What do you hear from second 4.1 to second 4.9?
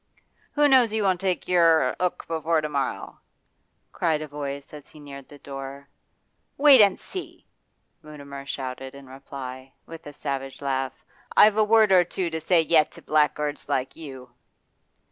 a voice as